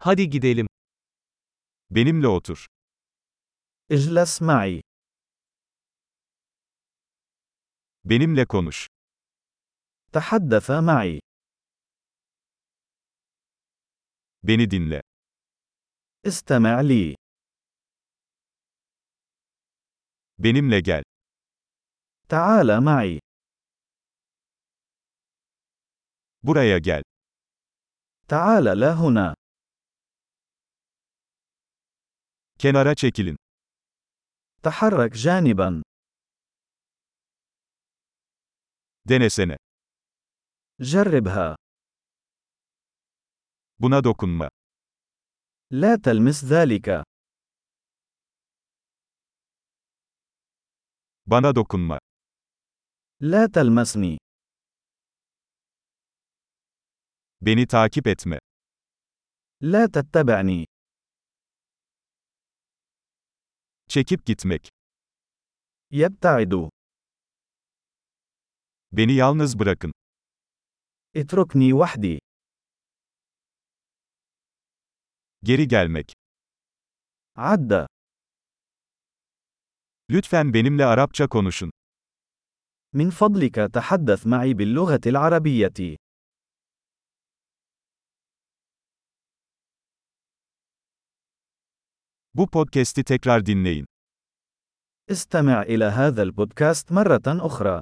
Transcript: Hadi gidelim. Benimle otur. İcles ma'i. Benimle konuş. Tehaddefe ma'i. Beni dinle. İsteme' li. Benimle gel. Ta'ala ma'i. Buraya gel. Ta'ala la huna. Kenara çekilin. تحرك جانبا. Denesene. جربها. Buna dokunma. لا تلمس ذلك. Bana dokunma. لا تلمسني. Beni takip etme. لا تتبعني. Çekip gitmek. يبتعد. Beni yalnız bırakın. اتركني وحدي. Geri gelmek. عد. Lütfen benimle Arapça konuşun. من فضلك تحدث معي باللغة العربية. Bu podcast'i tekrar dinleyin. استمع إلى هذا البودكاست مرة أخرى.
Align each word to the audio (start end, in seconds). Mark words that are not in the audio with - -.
Hadi 0.00 0.30
gidelim. 0.30 0.66
Benimle 1.90 2.28
otur. 2.28 2.66
İcles 3.90 4.40
ma'i. 4.40 4.82
Benimle 8.04 8.46
konuş. 8.46 8.88
Tehaddefe 10.12 10.80
ma'i. 10.80 11.20
Beni 14.42 14.70
dinle. 14.70 15.02
İsteme' 16.24 16.88
li. 16.88 17.16
Benimle 20.38 20.80
gel. 20.80 21.02
Ta'ala 22.28 22.80
ma'i. 22.80 23.20
Buraya 26.42 26.78
gel. 26.78 27.02
Ta'ala 28.28 28.80
la 28.80 29.00
huna. 29.00 29.37
Kenara 32.59 32.95
çekilin. 32.95 33.37
تحرك 34.63 35.13
جانبا. 35.13 35.81
Denesene. 39.09 39.57
جربها. 40.79 41.55
Buna 43.79 44.03
dokunma. 44.03 44.49
لا 45.71 45.95
تلمس 45.95 46.43
ذلك. 46.45 47.03
Bana 51.25 51.55
dokunma. 51.55 51.97
لا 53.21 53.45
تلمسني. 53.45 54.17
Beni 57.41 57.67
takip 57.67 58.07
etme. 58.07 58.37
لا 59.61 59.85
تتبعني. 59.85 60.65
Çekip 63.89 64.25
gitmek. 64.25 64.69
يبتعد. 65.91 66.69
Beni 68.91 69.13
yalnız 69.13 69.59
bırakın. 69.59 69.91
اتركني 71.15 71.71
وحدي. 71.71 72.19
Geri 75.43 75.67
gelmek. 75.67 76.13
عد. 77.37 77.87
Lütfen 80.09 80.53
benimle 80.53 80.85
Arapça 80.85 81.27
konuşun. 81.27 81.71
من 82.93 83.09
فضلك 83.09 83.55
تحدث 83.55 84.27
معي 84.27 84.53
باللغة 84.53 85.01
العربية. 85.05 85.97
Bu 92.38 92.46
podcast'i 92.46 93.04
tekrar 93.04 93.46
dinleyin. 93.46 93.86
استمع 95.10 95.62
إلى 95.62 95.84
هذا 95.84 96.22
البودكاست 96.22 96.92
مرة 96.92 97.20
أخرى. 97.26 97.80